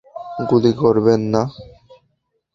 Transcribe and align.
গুলি 0.49 0.71
করবেন 0.81 1.21
না। 1.33 1.41